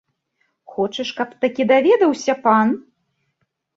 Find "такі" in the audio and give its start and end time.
1.43-1.67